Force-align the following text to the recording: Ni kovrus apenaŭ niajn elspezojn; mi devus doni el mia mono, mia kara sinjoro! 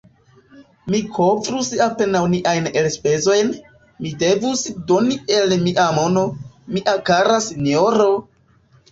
Ni 0.91 0.99
kovrus 1.15 1.67
apenaŭ 1.87 2.21
niajn 2.29 2.69
elspezojn; 2.79 3.51
mi 4.05 4.13
devus 4.23 4.63
doni 4.91 5.17
el 5.35 5.53
mia 5.67 5.85
mono, 5.99 6.23
mia 6.79 6.95
kara 7.11 7.37
sinjoro! 7.49 8.09